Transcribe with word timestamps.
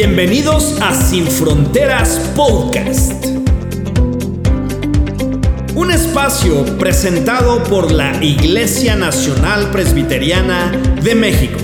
Bienvenidos 0.00 0.80
a 0.80 0.94
Sin 0.94 1.26
Fronteras 1.26 2.30
Podcast. 2.36 3.26
Un 5.74 5.90
espacio 5.90 6.78
presentado 6.78 7.64
por 7.64 7.90
la 7.90 8.14
Iglesia 8.22 8.94
Nacional 8.94 9.72
Presbiteriana 9.72 10.70
de 11.02 11.16
México. 11.16 11.58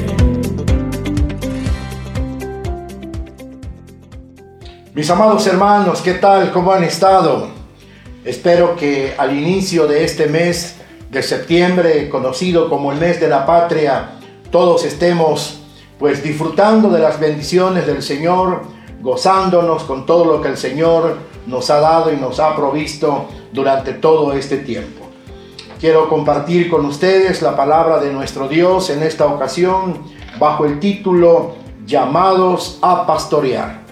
Mis 4.94 5.08
amados 5.08 5.46
hermanos, 5.46 6.00
¿qué 6.00 6.14
tal? 6.14 6.50
¿Cómo 6.50 6.72
han 6.72 6.82
estado? 6.82 7.50
Espero 8.24 8.74
que 8.74 9.14
al 9.16 9.38
inicio 9.38 9.86
de 9.86 10.02
este 10.02 10.26
mes 10.26 10.74
de 11.08 11.22
septiembre, 11.22 12.08
conocido 12.08 12.68
como 12.68 12.90
el 12.90 12.98
mes 12.98 13.20
de 13.20 13.28
la 13.28 13.46
patria, 13.46 14.18
todos 14.50 14.84
estemos 14.84 15.60
pues 15.98 16.22
disfrutando 16.22 16.88
de 16.90 17.00
las 17.00 17.20
bendiciones 17.20 17.86
del 17.86 18.02
Señor, 18.02 18.62
gozándonos 19.00 19.84
con 19.84 20.06
todo 20.06 20.24
lo 20.24 20.40
que 20.40 20.48
el 20.48 20.56
Señor 20.56 21.16
nos 21.46 21.70
ha 21.70 21.80
dado 21.80 22.12
y 22.12 22.16
nos 22.16 22.40
ha 22.40 22.56
provisto 22.56 23.26
durante 23.52 23.92
todo 23.92 24.32
este 24.32 24.58
tiempo. 24.58 25.04
Quiero 25.80 26.08
compartir 26.08 26.70
con 26.70 26.86
ustedes 26.86 27.42
la 27.42 27.54
palabra 27.56 27.98
de 27.98 28.12
nuestro 28.12 28.48
Dios 28.48 28.90
en 28.90 29.02
esta 29.02 29.26
ocasión 29.26 30.02
bajo 30.38 30.64
el 30.64 30.80
título 30.80 31.56
Llamados 31.86 32.78
a 32.80 33.06
pastorear. 33.06 33.82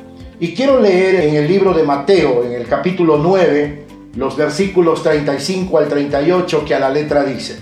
Y 0.41 0.55
quiero 0.55 0.81
leer 0.81 1.17
en 1.27 1.37
el 1.37 1.47
libro 1.47 1.75
de 1.75 1.83
Mateo, 1.83 2.43
en 2.45 2.53
el 2.53 2.67
capítulo 2.67 3.19
9, 3.19 3.87
los 4.17 4.37
versículos 4.37 5.03
35 5.03 5.79
al 5.79 5.89
38 5.89 6.65
que 6.65 6.75
a 6.75 6.79
la 6.79 6.91
letra 6.91 7.25
dice, 7.25 7.59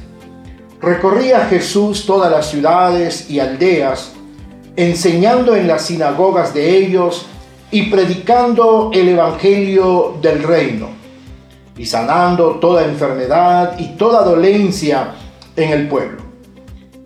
Recorría 0.80 1.46
Jesús 1.46 2.06
todas 2.06 2.30
las 2.30 2.48
ciudades 2.50 3.28
y 3.28 3.38
aldeas, 3.38 4.12
enseñando 4.76 5.54
en 5.54 5.66
las 5.66 5.86
sinagogas 5.86 6.54
de 6.54 6.76
ellos 6.76 7.26
y 7.70 7.90
predicando 7.90 8.90
el 8.92 9.08
Evangelio 9.08 10.16
del 10.20 10.42
reino, 10.42 10.88
y 11.76 11.86
sanando 11.86 12.56
toda 12.56 12.84
enfermedad 12.84 13.78
y 13.78 13.96
toda 13.96 14.24
dolencia 14.24 15.14
en 15.56 15.70
el 15.70 15.88
pueblo. 15.88 16.22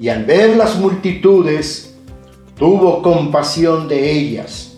Y 0.00 0.08
al 0.08 0.24
ver 0.24 0.56
las 0.56 0.76
multitudes, 0.76 1.94
tuvo 2.56 3.02
compasión 3.02 3.88
de 3.88 4.10
ellas, 4.10 4.72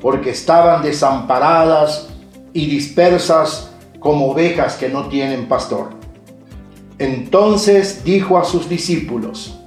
porque 0.00 0.30
estaban 0.30 0.82
desamparadas 0.82 2.08
y 2.52 2.66
dispersas 2.66 3.70
como 3.98 4.30
ovejas 4.30 4.76
que 4.76 4.88
no 4.88 5.08
tienen 5.08 5.48
pastor. 5.48 5.90
Entonces 6.98 8.04
dijo 8.04 8.38
a 8.38 8.44
sus 8.44 8.68
discípulos, 8.68 9.58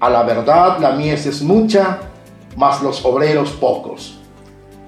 a 0.00 0.10
la 0.10 0.22
verdad 0.22 0.78
la 0.80 0.92
mies 0.92 1.26
es 1.26 1.42
mucha, 1.42 2.00
mas 2.56 2.82
los 2.82 3.04
obreros 3.04 3.50
pocos. 3.52 4.20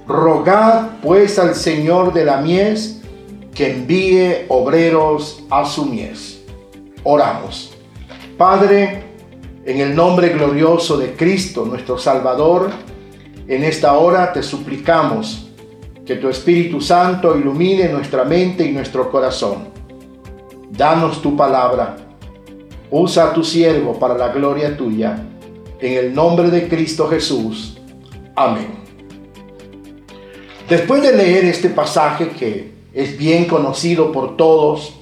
Rogad 0.06 0.98
pues 1.02 1.38
al 1.38 1.54
Señor 1.54 2.12
de 2.12 2.24
la 2.24 2.38
mies 2.38 3.02
que 3.54 3.72
envíe 3.72 4.44
obreros 4.48 5.44
a 5.50 5.64
su 5.64 5.86
mies. 5.86 6.42
Oramos. 7.02 7.72
Padre, 8.36 9.04
en 9.64 9.80
el 9.80 9.96
nombre 9.96 10.28
glorioso 10.28 10.96
de 10.96 11.14
Cristo, 11.14 11.64
nuestro 11.64 11.98
Salvador, 11.98 12.70
en 13.48 13.64
esta 13.64 13.94
hora 13.94 14.32
te 14.32 14.42
suplicamos 14.42 15.48
que 16.04 16.16
tu 16.16 16.28
Espíritu 16.28 16.80
Santo 16.80 17.36
ilumine 17.36 17.88
nuestra 17.88 18.24
mente 18.24 18.64
y 18.64 18.72
nuestro 18.72 19.10
corazón. 19.10 19.68
Danos 20.70 21.20
tu 21.22 21.36
palabra 21.36 21.96
Usa 22.91 23.31
a 23.31 23.33
tu 23.33 23.42
siervo 23.42 23.98
para 23.98 24.17
la 24.17 24.29
gloria 24.29 24.77
tuya. 24.77 25.19
En 25.81 25.92
el 25.92 26.15
nombre 26.15 26.51
de 26.51 26.69
Cristo 26.69 27.09
Jesús. 27.09 27.77
Amén. 28.34 28.69
Después 30.69 31.03
de 31.03 31.17
leer 31.17 31.45
este 31.45 31.69
pasaje 31.69 32.29
que 32.31 32.73
es 32.92 33.17
bien 33.17 33.45
conocido 33.45 34.11
por 34.11 34.36
todos, 34.36 34.95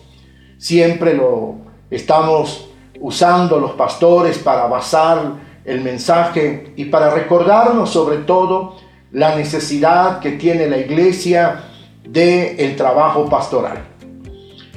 siempre 0.59 1.15
lo 1.15 1.56
estamos 1.91 2.69
usando 3.00 3.59
los 3.59 3.73
pastores 3.73 4.39
para 4.39 4.67
basar 4.67 5.34
el 5.65 5.81
mensaje 5.81 6.73
y 6.77 6.87
para 6.87 7.11
recordarnos 7.11 7.91
sobre 7.91 8.19
todo 8.19 8.77
la 9.12 9.37
necesidad 9.37 10.21
que 10.21 10.33
tiene 10.33 10.67
la 10.67 10.78
iglesia 10.78 11.65
de 12.06 12.56
el 12.56 12.77
trabajo 12.77 13.28
pastoral. 13.28 13.78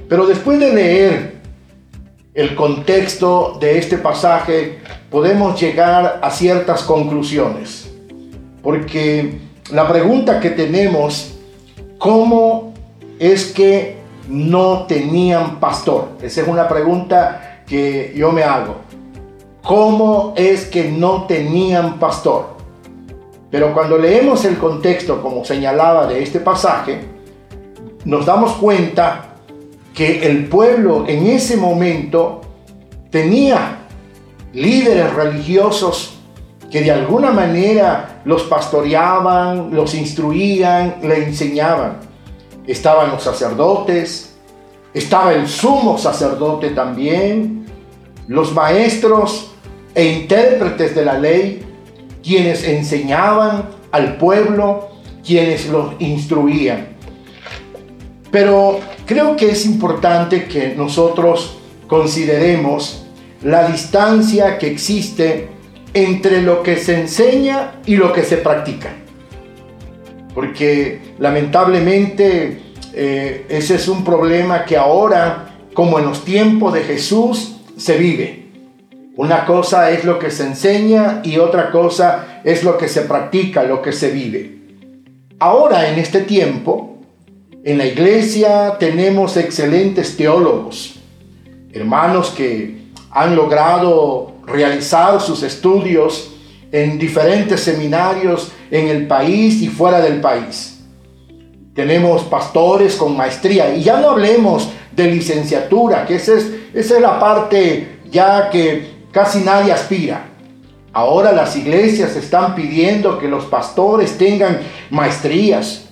Pero 0.08 0.26
después 0.26 0.60
de 0.60 0.74
leer 0.74 1.37
el 2.38 2.54
contexto 2.54 3.58
de 3.60 3.80
este 3.80 3.98
pasaje, 3.98 4.78
podemos 5.10 5.60
llegar 5.60 6.20
a 6.22 6.30
ciertas 6.30 6.84
conclusiones. 6.84 7.90
Porque 8.62 9.40
la 9.72 9.88
pregunta 9.88 10.40
que 10.40 10.52
tenemos, 10.52 11.34
¿cómo 11.98 12.76
es 13.18 13.46
que 13.46 13.98
no 14.30 14.86
tenían 14.86 15.60
pastor? 15.60 16.10
Esa 16.22 16.42
es 16.42 16.48
una 16.48 16.68
pregunta 16.68 17.64
que 17.66 18.14
yo 18.16 18.32
me 18.32 18.44
hago. 18.44 18.76
¿Cómo 19.64 20.36
es 20.38 20.66
que 20.66 20.92
no 20.92 21.24
tenían 21.24 21.98
pastor? 21.98 22.56
Pero 23.50 23.74
cuando 23.74 23.98
leemos 23.98 24.46
el 24.46 24.60
contexto, 24.60 25.24
como 25.24 25.44
señalaba 25.44 26.06
de 26.06 26.22
este 26.22 26.40
pasaje, 26.40 27.00
nos 28.06 28.28
damos 28.28 28.54
cuenta 28.58 29.27
que 29.98 30.28
el 30.28 30.46
pueblo 30.46 31.06
en 31.08 31.26
ese 31.26 31.58
momento 31.58 32.42
tenía 33.10 33.80
líderes 34.54 35.12
religiosos 35.12 36.20
que 36.70 36.82
de 36.82 36.92
alguna 36.92 37.32
manera 37.32 38.22
los 38.24 38.44
pastoreaban, 38.44 39.74
los 39.74 39.96
instruían, 39.96 40.98
le 41.02 41.24
enseñaban. 41.24 41.98
Estaban 42.68 43.10
los 43.10 43.24
sacerdotes, 43.24 44.38
estaba 44.94 45.34
el 45.34 45.48
sumo 45.48 45.98
sacerdote 45.98 46.70
también, 46.70 47.66
los 48.28 48.54
maestros 48.54 49.52
e 49.96 50.06
intérpretes 50.06 50.94
de 50.94 51.06
la 51.06 51.18
ley, 51.18 51.66
quienes 52.22 52.64
enseñaban 52.64 53.70
al 53.92 54.18
pueblo, 54.18 54.90
quienes 55.26 55.68
los 55.70 55.94
instruían. 55.98 56.90
Pero 58.30 58.80
creo 59.08 59.36
que 59.36 59.50
es 59.50 59.66
importante 59.66 60.46
que 60.46 60.76
nosotros 60.76 61.58
consideremos 61.88 63.08
la 63.42 63.68
distancia 63.68 64.60
que 64.60 64.68
existe 64.68 65.50
entre 65.94 66.42
lo 66.42 66.62
que 66.62 66.76
se 66.78 67.00
enseña 67.00 67.80
y 67.86 67.96
lo 67.96 68.14
que 68.14 68.24
se 68.24 68.38
practica. 68.38 68.90
Porque 70.36 71.16
lamentablemente 71.18 72.62
eh, 72.94 73.46
ese 73.50 73.76
es 73.76 73.88
un 73.88 74.04
problema 74.04 74.66
que 74.66 74.78
ahora, 74.78 75.56
como 75.74 75.98
en 75.98 76.06
los 76.06 76.26
tiempos 76.26 76.74
de 76.74 76.82
Jesús, 76.82 77.58
se 77.78 77.98
vive. 77.98 78.48
Una 79.16 79.46
cosa 79.46 79.90
es 79.90 80.04
lo 80.04 80.20
que 80.20 80.30
se 80.30 80.46
enseña 80.46 81.22
y 81.24 81.38
otra 81.38 81.72
cosa 81.72 82.42
es 82.44 82.64
lo 82.64 82.78
que 82.78 82.88
se 82.88 83.02
practica, 83.02 83.64
lo 83.64 83.82
que 83.82 83.92
se 83.92 84.12
vive. 84.12 84.58
Ahora, 85.40 85.90
en 85.90 85.98
este 85.98 86.22
tiempo, 86.22 86.97
en 87.64 87.78
la 87.78 87.86
iglesia 87.86 88.78
tenemos 88.80 89.36
excelentes 89.38 90.16
teólogos, 90.16 90.96
hermanos 91.74 92.30
que 92.30 92.88
han 93.12 93.36
logrado 93.36 94.34
realizar 94.46 95.20
sus 95.20 95.44
estudios 95.44 96.32
en 96.72 96.98
diferentes 96.98 97.62
seminarios 97.62 98.52
en 98.72 98.88
el 98.88 99.08
país 99.08 99.62
y 99.62 99.68
fuera 99.68 100.00
del 100.00 100.22
país. 100.22 100.80
Tenemos 101.74 102.24
pastores 102.24 102.96
con 102.96 103.16
maestría 103.16 103.76
y 103.76 103.84
ya 103.84 104.00
no 104.00 104.12
hablemos 104.12 104.70
de 104.96 105.12
licenciatura, 105.12 106.06
que 106.06 106.16
esa 106.16 106.34
es, 106.36 106.52
es 106.74 106.90
la 107.00 107.20
parte 107.20 108.00
ya 108.10 108.50
que 108.50 109.06
casi 109.12 109.40
nadie 109.40 109.72
aspira. 109.72 110.26
Ahora 110.94 111.32
las 111.32 111.56
iglesias 111.56 112.16
están 112.16 112.56
pidiendo 112.56 113.20
que 113.20 113.28
los 113.28 113.46
pastores 113.46 114.18
tengan 114.18 114.60
maestrías, 114.90 115.87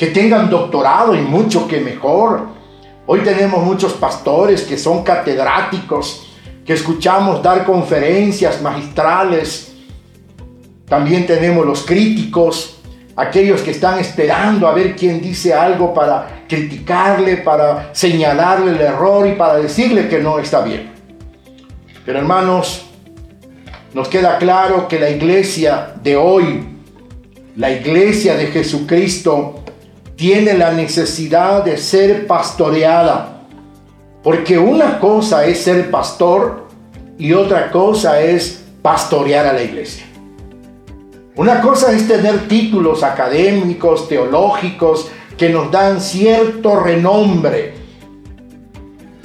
que 0.00 0.06
tengan 0.06 0.48
doctorado 0.48 1.14
y 1.14 1.20
mucho 1.20 1.68
que 1.68 1.78
mejor. 1.78 2.46
Hoy 3.06 3.20
tenemos 3.20 3.62
muchos 3.62 3.92
pastores 3.92 4.62
que 4.62 4.78
son 4.78 5.02
catedráticos, 5.02 6.26
que 6.64 6.72
escuchamos 6.72 7.42
dar 7.42 7.66
conferencias 7.66 8.62
magistrales. 8.62 9.74
También 10.88 11.26
tenemos 11.26 11.66
los 11.66 11.82
críticos, 11.82 12.78
aquellos 13.14 13.60
que 13.60 13.72
están 13.72 13.98
esperando 13.98 14.66
a 14.66 14.72
ver 14.72 14.96
quién 14.96 15.20
dice 15.20 15.52
algo 15.52 15.92
para 15.92 16.44
criticarle, 16.48 17.36
para 17.36 17.90
señalarle 17.92 18.70
el 18.70 18.80
error 18.80 19.28
y 19.28 19.32
para 19.32 19.56
decirle 19.56 20.08
que 20.08 20.18
no 20.20 20.38
está 20.38 20.62
bien. 20.62 20.92
Pero 22.06 22.20
hermanos, 22.20 22.86
nos 23.92 24.08
queda 24.08 24.38
claro 24.38 24.88
que 24.88 24.98
la 24.98 25.10
iglesia 25.10 25.92
de 26.02 26.16
hoy, 26.16 26.66
la 27.56 27.70
iglesia 27.70 28.34
de 28.38 28.46
Jesucristo, 28.46 29.59
tiene 30.20 30.52
la 30.52 30.70
necesidad 30.70 31.64
de 31.64 31.78
ser 31.78 32.26
pastoreada. 32.26 33.40
Porque 34.22 34.58
una 34.58 35.00
cosa 35.00 35.46
es 35.46 35.62
ser 35.62 35.90
pastor 35.90 36.66
y 37.16 37.32
otra 37.32 37.70
cosa 37.70 38.20
es 38.20 38.62
pastorear 38.82 39.46
a 39.46 39.54
la 39.54 39.62
iglesia. 39.62 40.04
Una 41.36 41.62
cosa 41.62 41.92
es 41.92 42.06
tener 42.06 42.48
títulos 42.48 43.02
académicos, 43.02 44.10
teológicos, 44.10 45.10
que 45.38 45.48
nos 45.48 45.70
dan 45.70 46.02
cierto 46.02 46.78
renombre 46.78 47.72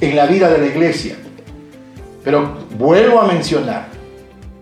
en 0.00 0.16
la 0.16 0.24
vida 0.24 0.48
de 0.48 0.56
la 0.56 0.66
iglesia. 0.66 1.16
Pero 2.24 2.54
vuelvo 2.78 3.20
a 3.20 3.26
mencionar, 3.26 3.88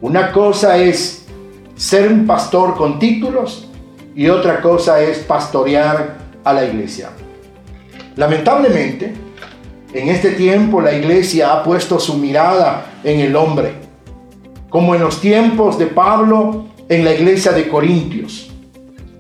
una 0.01 0.33
cosa 0.33 0.79
es 0.79 1.27
ser 1.77 2.11
un 2.11 2.27
pastor 2.27 2.75
con 2.75 2.99
títulos 2.99 3.69
y 4.17 4.29
otra 4.29 4.61
cosa 4.61 5.01
es 5.01 5.19
pastorear 5.19 6.24
a 6.45 6.53
la 6.53 6.65
iglesia. 6.65 7.11
Lamentablemente, 8.17 9.13
en 9.93 10.09
este 10.09 10.33
tiempo 10.33 10.81
la 10.81 10.93
iglesia 10.93 11.53
ha 11.53 11.63
puesto 11.63 11.99
su 11.99 12.15
mirada 12.15 12.87
en 13.03 13.21
el 13.21 13.35
hombre, 13.35 13.73
como 14.69 14.95
en 14.95 15.01
los 15.01 15.21
tiempos 15.21 15.79
de 15.79 15.87
Pablo 15.87 16.67
en 16.89 17.05
la 17.05 17.15
iglesia 17.15 17.53
de 17.53 17.69
Corintios. 17.69 18.51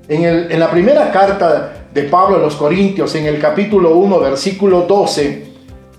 En, 0.08 0.58
la 0.58 0.70
primera 0.70 1.10
carta 1.10 1.86
de 1.92 2.02
Pablo 2.02 2.36
a 2.36 2.40
los 2.40 2.56
Corintios, 2.56 3.14
en 3.14 3.26
el 3.26 3.40
capítulo 3.40 3.96
1, 3.96 4.20
versículo 4.20 4.82
12, 4.82 5.46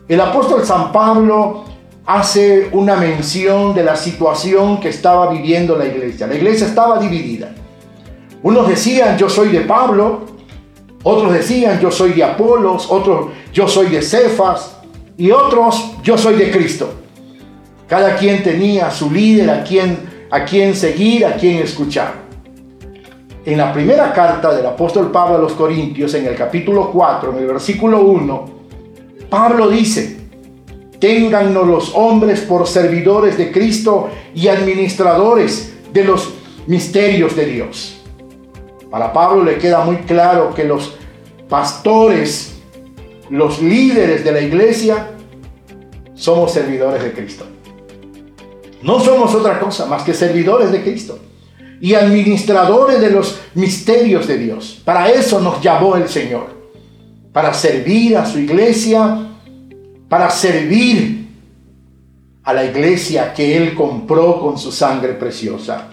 el 0.07 0.21
apóstol 0.21 0.63
San 0.63 0.91
Pablo 0.91 1.65
hace 2.05 2.69
una 2.71 2.95
mención 2.95 3.73
de 3.73 3.83
la 3.83 3.95
situación 3.95 4.79
que 4.79 4.89
estaba 4.89 5.31
viviendo 5.31 5.75
la 5.75 5.85
iglesia. 5.85 6.27
La 6.27 6.35
iglesia 6.35 6.67
estaba 6.67 6.99
dividida. 6.99 7.55
Unos 8.43 8.67
decían, 8.67 9.17
yo 9.17 9.27
soy 9.27 9.49
de 9.49 9.61
Pablo, 9.61 10.34
otros 11.07 11.33
decían, 11.33 11.79
yo 11.79 11.91
soy 11.91 12.13
de 12.13 12.23
Apolos, 12.23 12.87
otros, 12.89 13.27
yo 13.53 13.67
soy 13.67 13.89
de 13.89 14.01
Cefas, 14.01 14.77
y 15.15 15.29
otros, 15.29 15.91
yo 16.01 16.17
soy 16.17 16.33
de 16.33 16.49
Cristo. 16.49 16.89
Cada 17.87 18.15
quien 18.15 18.41
tenía 18.41 18.89
su 18.89 19.11
líder, 19.11 19.51
a 19.51 19.63
quien, 19.63 19.99
a 20.31 20.43
quien 20.43 20.73
seguir, 20.73 21.23
a 21.23 21.35
quien 21.35 21.57
escuchar. 21.57 22.25
En 23.45 23.55
la 23.59 23.71
primera 23.71 24.11
carta 24.13 24.51
del 24.55 24.65
apóstol 24.65 25.11
Pablo 25.11 25.35
a 25.35 25.39
los 25.39 25.53
Corintios, 25.53 26.11
en 26.15 26.25
el 26.25 26.35
capítulo 26.35 26.89
4, 26.91 27.33
en 27.33 27.37
el 27.37 27.45
versículo 27.45 28.01
1, 28.01 28.45
Pablo 29.29 29.69
dice, 29.69 30.17
téngannos 30.99 31.67
los 31.67 31.91
hombres 31.93 32.41
por 32.41 32.65
servidores 32.65 33.37
de 33.37 33.51
Cristo 33.51 34.09
y 34.33 34.47
administradores 34.47 35.71
de 35.93 36.03
los 36.03 36.33
misterios 36.65 37.35
de 37.35 37.45
Dios. 37.45 37.94
Para 38.95 39.11
Pablo 39.11 39.43
le 39.43 39.57
queda 39.57 39.83
muy 39.83 39.97
claro 40.03 40.53
que 40.53 40.63
los 40.63 40.93
pastores, 41.49 42.55
los 43.29 43.61
líderes 43.61 44.23
de 44.23 44.31
la 44.31 44.39
iglesia, 44.39 45.09
somos 46.13 46.53
servidores 46.53 47.03
de 47.03 47.11
Cristo. 47.11 47.45
No 48.81 49.01
somos 49.01 49.35
otra 49.35 49.59
cosa 49.59 49.85
más 49.85 50.03
que 50.03 50.13
servidores 50.13 50.71
de 50.71 50.81
Cristo 50.81 51.19
y 51.81 51.93
administradores 51.93 53.01
de 53.01 53.11
los 53.11 53.41
misterios 53.53 54.27
de 54.27 54.37
Dios. 54.37 54.81
Para 54.85 55.09
eso 55.09 55.41
nos 55.41 55.61
llamó 55.61 55.97
el 55.97 56.07
Señor, 56.07 56.47
para 57.33 57.53
servir 57.53 58.15
a 58.15 58.25
su 58.25 58.39
iglesia, 58.39 59.27
para 60.07 60.29
servir 60.29 61.27
a 62.45 62.53
la 62.53 62.63
iglesia 62.63 63.33
que 63.33 63.57
Él 63.57 63.75
compró 63.75 64.39
con 64.39 64.57
su 64.57 64.71
sangre 64.71 65.15
preciosa. 65.15 65.89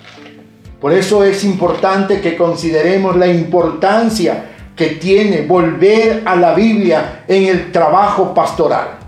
Por 0.82 0.92
eso 0.92 1.22
es 1.22 1.44
importante 1.44 2.20
que 2.20 2.36
consideremos 2.36 3.14
la 3.14 3.28
importancia 3.28 4.46
que 4.74 4.86
tiene 4.88 5.42
volver 5.42 6.22
a 6.24 6.34
la 6.34 6.54
Biblia 6.54 7.22
en 7.28 7.44
el 7.44 7.70
trabajo 7.70 8.34
pastoral. 8.34 8.98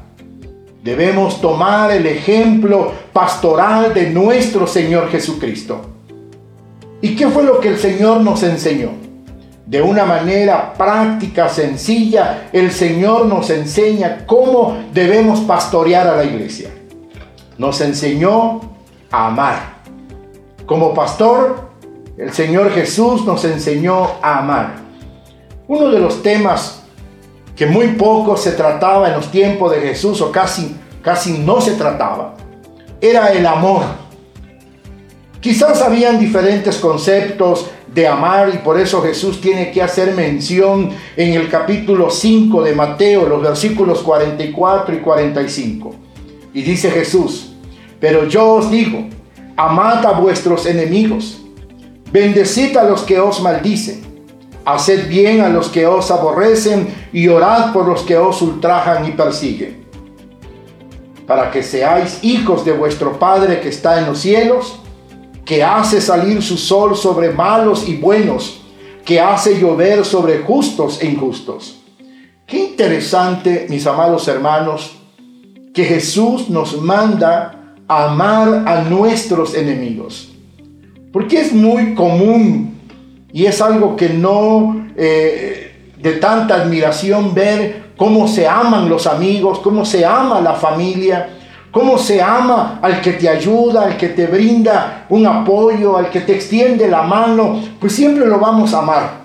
Debemos 0.85 1.41
tomar 1.41 1.91
el 1.91 2.07
ejemplo 2.07 2.93
pastoral 3.13 3.93
de 3.93 4.09
nuestro 4.11 4.69
Señor 4.69 5.09
Jesucristo. 5.11 5.81
¿Y 7.01 7.17
qué 7.17 7.27
fue 7.27 7.43
lo 7.43 7.59
que 7.59 7.71
el 7.71 7.79
Señor 7.79 8.21
nos 8.21 8.45
enseñó? 8.45 8.91
De 9.67 9.83
una 9.83 10.05
manera 10.05 10.75
práctica, 10.75 11.49
sencilla, 11.49 12.51
el 12.53 12.71
Señor 12.71 13.27
nos 13.27 13.51
enseña 13.51 14.25
cómo 14.27 14.77
debemos 14.93 15.41
pastorear 15.41 16.07
a 16.07 16.19
la 16.19 16.25
iglesia. 16.25 16.71
Nos 17.59 17.81
enseñó 17.81 18.61
a 19.11 19.27
amar 19.27 19.74
como 20.67 20.95
pastor, 20.95 21.71
el 22.17 22.33
Señor 22.33 22.71
Jesús 22.73 23.25
nos 23.25 23.45
enseñó 23.45 24.13
a 24.23 24.39
amar. 24.39 24.77
Uno 25.69 25.89
de 25.89 25.99
los 25.99 26.23
temas 26.23 26.83
que 27.57 27.67
muy 27.67 27.89
poco 27.89 28.37
se 28.37 28.53
trataba 28.53 29.09
en 29.09 29.15
los 29.15 29.31
tiempos 29.31 29.73
de 29.73 29.81
Jesús 29.81 30.21
o 30.21 30.33
casi, 30.33 30.77
casi 31.03 31.39
no 31.39 31.61
se 31.61 31.73
trataba, 31.73 32.35
era 33.01 33.33
el 33.33 33.47
amor. 33.47 33.83
Quizás 35.41 35.83
habían 35.83 36.19
diferentes 36.19 36.77
conceptos 36.79 37.71
de 37.95 38.09
amar 38.09 38.51
y 38.53 38.59
por 38.59 38.81
eso 38.81 39.03
Jesús 39.03 39.41
tiene 39.41 39.71
que 39.71 39.83
hacer 39.83 40.15
mención 40.15 40.91
en 41.17 41.35
el 41.35 41.49
capítulo 41.49 42.11
5 42.11 42.63
de 42.63 42.75
Mateo, 42.75 43.29
los 43.29 43.43
versículos 43.43 44.01
44 44.01 44.95
y 44.95 44.99
45. 44.99 45.95
Y 46.55 46.63
dice 46.63 46.91
Jesús, 46.91 47.53
pero 48.01 48.27
yo 48.27 48.55
os 48.55 48.71
digo, 48.71 49.07
Amad 49.57 50.05
a 50.05 50.13
vuestros 50.13 50.67
enemigos, 50.67 51.41
bendecid 52.11 52.77
a 52.77 52.83
los 52.83 53.03
que 53.03 53.21
os 53.21 53.41
maldicen, 53.41 54.03
haced 54.65 55.09
bien 55.09 55.43
a 55.43 55.49
los 55.49 55.69
que 55.69 55.87
os 55.87 56.11
aborrecen 56.11 56.93
y 57.13 57.29
orad 57.29 57.73
por 57.73 57.87
los 57.87 58.03
que 58.03 58.17
os 58.17 58.43
ultrajan 58.43 59.07
y 59.07 59.13
persiguen, 59.13 59.87
para 61.27 61.53
que 61.53 61.63
seáis 61.63 62.19
hijos 62.23 62.65
de 62.65 62.73
vuestro 62.73 63.17
Padre 63.19 63.61
que 63.61 63.69
está 63.69 64.01
en 64.01 64.07
los 64.07 64.19
cielos, 64.19 64.81
que 65.45 65.63
hace 65.63 66.01
salir 66.01 66.43
su 66.43 66.57
sol 66.57 66.97
sobre 66.97 67.31
malos 67.31 67.89
y 67.89 67.97
buenos, 67.97 68.61
que 69.05 69.21
hace 69.21 69.61
llover 69.61 70.05
sobre 70.05 70.39
justos 70.41 71.01
e 71.01 71.07
injustos. 71.07 71.81
Qué 72.47 72.59
interesante, 72.59 73.67
mis 73.69 73.87
amados 73.87 74.27
hermanos, 74.27 74.97
que 75.73 75.85
Jesús 75.85 76.49
nos 76.49 76.81
manda 76.81 77.64
amar 77.89 78.65
a 78.67 78.83
nuestros 78.83 79.55
enemigos. 79.55 80.33
Porque 81.13 81.41
es 81.41 81.53
muy 81.53 81.95
común 81.95 82.75
y 83.33 83.47
es 83.47 83.61
algo 83.61 83.97
que 83.97 84.09
no 84.09 84.87
eh, 84.97 85.93
de 85.97 86.13
tanta 86.13 86.55
admiración 86.55 87.35
ver 87.35 87.85
cómo 87.97 88.27
se 88.27 88.49
aman 88.49 88.89
los 88.89 89.07
amigos, 89.07 89.61
cómo 89.61 89.85
se 89.85 90.05
ama 90.05 90.41
la 90.41 90.55
familia, 90.55 91.29
cómo 91.71 91.99
se 91.99 92.23
ama 92.23 92.79
al 92.83 93.01
que 93.01 93.13
te 93.13 93.29
ayuda, 93.29 93.87
al 93.87 93.97
que 93.97 94.09
te 94.09 94.27
brinda 94.27 95.07
un 95.09 95.27
apoyo, 95.27 95.97
al 95.97 96.11
que 96.11 96.21
te 96.21 96.35
extiende 96.35 96.89
la 96.89 97.03
mano, 97.03 97.61
pues 97.81 97.93
siempre 97.93 98.27
lo 98.27 98.39
vamos 98.39 98.73
a 98.75 98.79
amar. 98.79 99.25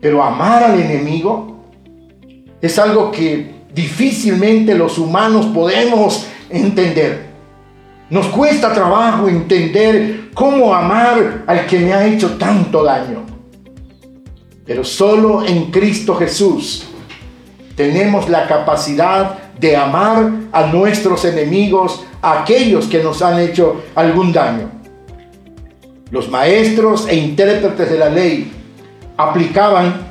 Pero 0.00 0.22
amar 0.22 0.64
al 0.64 0.80
enemigo 0.80 1.64
es 2.60 2.78
algo 2.78 3.10
que 3.10 3.60
difícilmente 3.74 4.74
los 4.74 4.98
humanos 4.98 5.46
podemos 5.46 6.26
entender. 6.50 7.30
Nos 8.10 8.26
cuesta 8.26 8.72
trabajo 8.72 9.28
entender 9.28 10.30
cómo 10.34 10.74
amar 10.74 11.44
al 11.46 11.66
que 11.66 11.78
me 11.78 11.92
ha 11.92 12.06
hecho 12.06 12.36
tanto 12.36 12.82
daño. 12.82 13.24
Pero 14.66 14.84
solo 14.84 15.44
en 15.44 15.70
Cristo 15.70 16.14
Jesús 16.16 16.86
tenemos 17.76 18.28
la 18.28 18.46
capacidad 18.46 19.38
de 19.58 19.76
amar 19.76 20.30
a 20.52 20.66
nuestros 20.66 21.24
enemigos, 21.24 22.04
a 22.22 22.42
aquellos 22.42 22.86
que 22.86 23.02
nos 23.02 23.22
han 23.22 23.38
hecho 23.38 23.82
algún 23.94 24.32
daño. 24.32 24.70
Los 26.10 26.28
maestros 26.28 27.06
e 27.08 27.14
intérpretes 27.14 27.90
de 27.90 27.98
la 27.98 28.08
ley 28.08 28.50
aplicaban 29.16 30.10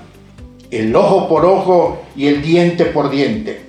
el 0.71 0.95
ojo 0.95 1.27
por 1.27 1.45
ojo 1.45 2.01
y 2.15 2.27
el 2.27 2.41
diente 2.41 2.85
por 2.85 3.09
diente. 3.09 3.61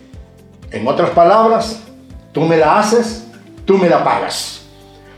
En 0.70 0.86
otras 0.86 1.10
palabras, 1.10 1.82
Tú 2.32 2.42
me 2.42 2.56
la 2.56 2.78
haces, 2.78 3.24
tú 3.64 3.76
me 3.76 3.88
la 3.88 4.04
pagas. 4.04 4.62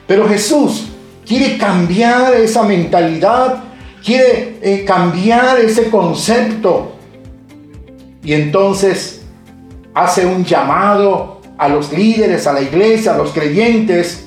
Pero 0.07 0.29
Jesús 0.29 0.89
quiere 1.27 1.57
cambiar 1.59 2.35
esa 2.35 2.63
mentalidad, 2.63 3.63
quiere 4.05 4.59
eh, 4.63 4.85
cambiar 4.85 5.59
ese 5.61 5.91
concepto. 5.91 6.93
Y 8.23 8.35
entonces 8.35 9.23
hace 9.95 10.27
un 10.27 10.45
llamado 10.45 11.41
a 11.59 11.69
los 11.69 11.93
líderes, 11.93 12.47
a 12.47 12.53
la 12.53 12.61
iglesia, 12.61 13.15
a 13.15 13.17
los 13.17 13.31
creyentes, 13.31 14.27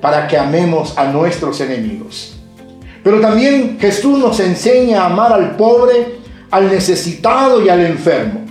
para 0.00 0.28
que 0.28 0.38
amemos 0.38 0.96
a 0.96 1.04
nuestros 1.06 1.60
enemigos. 1.60 2.36
Pero 3.02 3.20
también 3.20 3.78
Jesús 3.80 4.18
nos 4.18 4.40
enseña 4.40 5.02
a 5.02 5.06
amar 5.06 5.32
al 5.32 5.56
pobre, 5.56 6.18
al 6.50 6.68
necesitado 6.68 7.62
y 7.64 7.68
al 7.68 7.84
enfermo. 7.84 8.45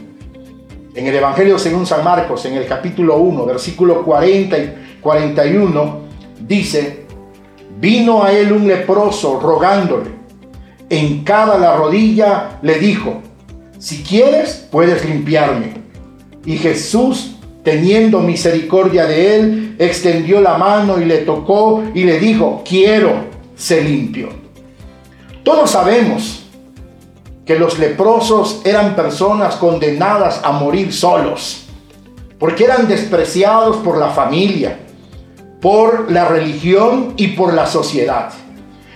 En 0.95 1.05
el 1.05 1.15
Evangelio 1.15 1.59
según 1.59 1.85
San 1.85 2.05
Marcos, 2.05 2.45
en 2.45 2.53
el 2.53 2.65
capítulo 2.65 3.17
1, 3.17 3.45
versículo 3.45 4.01
40 4.01 4.57
y 4.57 4.75
41, 5.01 5.99
dice, 6.39 7.05
vino 7.81 8.23
a 8.23 8.31
él 8.31 8.53
un 8.53 8.65
leproso 8.65 9.37
rogándole. 9.41 10.11
En 10.89 11.25
cada 11.25 11.57
la 11.57 11.75
rodilla 11.75 12.59
le 12.61 12.79
dijo, 12.79 13.21
si 13.77 14.03
quieres, 14.03 14.67
puedes 14.71 15.03
limpiarme. 15.03 15.73
Y 16.45 16.55
Jesús, 16.55 17.35
teniendo 17.61 18.21
misericordia 18.21 19.05
de 19.05 19.35
él, 19.35 19.75
extendió 19.77 20.39
la 20.39 20.57
mano 20.57 21.01
y 21.01 21.03
le 21.03 21.19
tocó 21.19 21.83
y 21.93 22.05
le 22.05 22.19
dijo, 22.19 22.63
quiero, 22.65 23.25
se 23.57 23.83
limpió. 23.83 24.29
Todos 25.43 25.71
sabemos 25.71 26.44
que 27.45 27.57
los 27.57 27.77
leprosos 27.77 28.61
eran 28.63 28.95
personas 28.95 29.55
condenadas 29.55 30.41
a 30.43 30.51
morir 30.51 30.91
solos, 30.91 31.65
porque 32.39 32.63
eran 32.63 32.87
despreciados 32.87 33.77
por 33.77 33.97
la 33.97 34.09
familia, 34.09 34.79
por 35.61 36.11
la 36.11 36.25
religión 36.25 37.13
y 37.17 37.29
por 37.29 37.53
la 37.53 37.67
sociedad. 37.67 38.31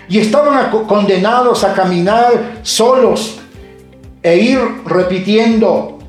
Y 0.10 0.18
estaban 0.18 0.72
condenados 0.88 1.64
a 1.64 1.74
caminar 1.74 2.60
solos 2.64 3.40
e 4.24 4.38
ir 4.38 4.60
repitiendo 4.86 6.00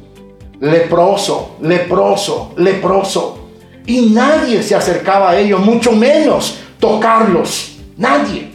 leproso, 0.60 1.56
leproso, 1.60 2.52
leproso. 2.56 3.48
Y 3.86 4.10
nadie 4.12 4.62
se 4.62 4.74
acercaba 4.74 5.30
a 5.30 5.38
ellos, 5.38 5.60
mucho 5.60 5.92
menos 5.92 6.58
tocarlos. 6.78 7.76
Nadie. 7.96 8.49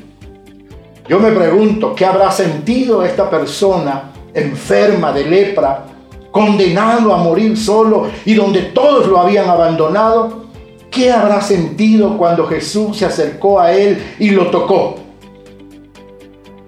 Yo 1.07 1.19
me 1.19 1.31
pregunto, 1.31 1.93
¿qué 1.93 2.03
habrá 2.03 2.31
sentido 2.31 3.03
esta 3.03 3.29
persona 3.29 4.11
enferma 4.33 5.11
de 5.11 5.25
lepra, 5.25 5.85
condenado 6.31 7.13
a 7.13 7.17
morir 7.17 7.55
solo 7.55 8.07
y 8.25 8.33
donde 8.33 8.61
todos 8.63 9.07
lo 9.07 9.19
habían 9.19 9.47
abandonado? 9.47 10.45
¿Qué 10.89 11.11
habrá 11.11 11.41
sentido 11.41 12.17
cuando 12.17 12.47
Jesús 12.47 12.97
se 12.97 13.05
acercó 13.05 13.59
a 13.59 13.71
él 13.71 14.15
y 14.17 14.31
lo 14.31 14.47
tocó? 14.47 14.95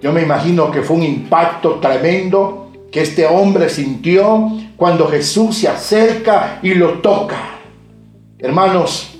Yo 0.00 0.12
me 0.12 0.22
imagino 0.22 0.70
que 0.70 0.82
fue 0.82 0.98
un 0.98 1.02
impacto 1.02 1.80
tremendo 1.80 2.70
que 2.92 3.02
este 3.02 3.26
hombre 3.26 3.68
sintió 3.68 4.52
cuando 4.76 5.08
Jesús 5.08 5.58
se 5.58 5.66
acerca 5.66 6.60
y 6.62 6.74
lo 6.74 7.00
toca. 7.00 7.58
Hermanos, 8.38 9.17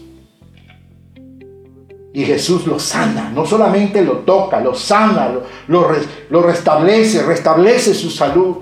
y 2.12 2.24
Jesús 2.24 2.66
lo 2.66 2.78
sana, 2.78 3.30
no 3.30 3.44
solamente 3.44 4.02
lo 4.02 4.18
toca, 4.18 4.60
lo 4.60 4.74
sana, 4.74 5.28
lo, 5.68 5.88
lo, 6.30 6.42
restablece, 6.42 7.22
restablece 7.22 7.94
su 7.94 8.10
salud. 8.10 8.56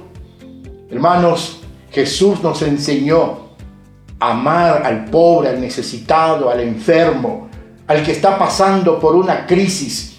Hermanos, 0.90 1.60
Jesús 1.90 2.42
nos 2.42 2.60
enseñó 2.62 3.46
a 4.18 4.32
amar 4.32 4.82
al 4.84 5.04
pobre, 5.06 5.50
al 5.50 5.60
necesitado, 5.60 6.50
al 6.50 6.60
enfermo, 6.60 7.48
al 7.86 8.02
que 8.02 8.12
está 8.12 8.36
pasando 8.36 8.98
por 8.98 9.14
una 9.14 9.46
crisis. 9.46 10.16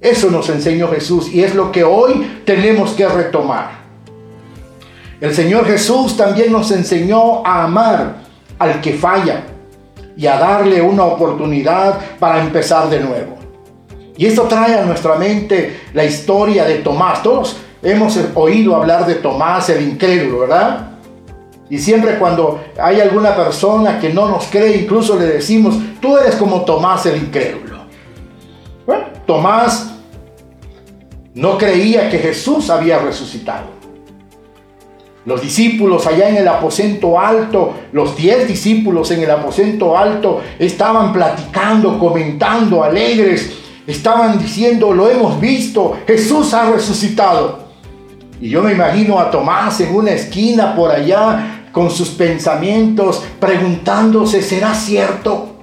Eso 0.00 0.30
nos 0.30 0.48
enseñó 0.48 0.88
Jesús 0.88 1.32
y 1.32 1.42
es 1.42 1.54
lo 1.54 1.70
que 1.70 1.84
hoy 1.84 2.42
tenemos 2.44 2.92
que 2.92 3.08
retomar. 3.08 3.82
El 5.20 5.34
Señor 5.34 5.66
Jesús 5.66 6.16
también 6.16 6.50
nos 6.50 6.70
enseñó 6.72 7.46
a 7.46 7.64
amar 7.64 8.22
al 8.58 8.80
que 8.80 8.94
falla, 8.94 9.44
y 10.16 10.26
a 10.26 10.38
darle 10.38 10.80
una 10.80 11.04
oportunidad 11.04 11.98
para 12.18 12.40
empezar 12.40 12.88
de 12.90 13.00
nuevo. 13.00 13.38
Y 14.16 14.26
esto 14.26 14.42
trae 14.42 14.78
a 14.78 14.84
nuestra 14.84 15.16
mente 15.16 15.80
la 15.94 16.04
historia 16.04 16.64
de 16.64 16.76
Tomás. 16.76 17.22
Todos 17.22 17.56
hemos 17.82 18.18
oído 18.34 18.76
hablar 18.76 19.06
de 19.06 19.16
Tomás 19.16 19.68
el 19.70 19.82
incrédulo, 19.82 20.40
¿verdad? 20.40 20.88
Y 21.70 21.78
siempre 21.78 22.18
cuando 22.18 22.62
hay 22.78 23.00
alguna 23.00 23.34
persona 23.34 23.98
que 23.98 24.12
no 24.12 24.28
nos 24.28 24.46
cree, 24.46 24.76
incluso 24.76 25.18
le 25.18 25.24
decimos, 25.24 25.76
tú 26.00 26.18
eres 26.18 26.36
como 26.36 26.62
Tomás 26.62 27.06
el 27.06 27.16
incrédulo. 27.16 27.78
Bueno, 28.84 29.04
Tomás 29.26 29.94
no 31.34 31.56
creía 31.56 32.10
que 32.10 32.18
Jesús 32.18 32.68
había 32.68 32.98
resucitado. 32.98 33.81
Los 35.24 35.40
discípulos 35.40 36.06
allá 36.06 36.28
en 36.28 36.36
el 36.36 36.48
aposento 36.48 37.18
alto, 37.18 37.74
los 37.92 38.16
diez 38.16 38.48
discípulos 38.48 39.10
en 39.12 39.22
el 39.22 39.30
aposento 39.30 39.96
alto, 39.96 40.40
estaban 40.58 41.12
platicando, 41.12 41.96
comentando, 41.98 42.82
alegres, 42.82 43.52
estaban 43.86 44.38
diciendo, 44.38 44.92
lo 44.92 45.08
hemos 45.08 45.40
visto, 45.40 45.96
Jesús 46.08 46.52
ha 46.54 46.70
resucitado. 46.70 47.60
Y 48.40 48.48
yo 48.48 48.62
me 48.62 48.72
imagino 48.72 49.20
a 49.20 49.30
Tomás 49.30 49.80
en 49.80 49.94
una 49.94 50.10
esquina 50.10 50.74
por 50.74 50.90
allá 50.90 51.68
con 51.70 51.88
sus 51.88 52.08
pensamientos, 52.08 53.22
preguntándose, 53.38 54.42
¿será 54.42 54.74
cierto? 54.74 55.56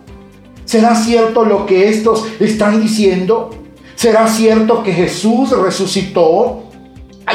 ¿Será 0.64 0.96
cierto 0.96 1.44
lo 1.44 1.66
que 1.66 1.90
estos 1.90 2.26
están 2.40 2.82
diciendo? 2.82 3.50
¿Será 3.96 4.28
cierto 4.30 4.84
que 4.84 4.94
Jesús 4.94 5.52
resucitó? 5.52 6.69